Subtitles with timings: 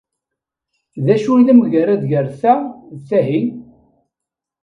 [1.05, 2.53] D acu i d amgerrad gar ta
[2.97, 3.41] d tahi?